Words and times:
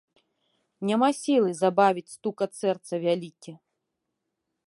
Няма 0.89 1.09
сілы 1.19 1.51
забавіць 1.61 2.13
стукат 2.15 2.51
сэрца 2.61 2.93
вялікі. 3.05 3.51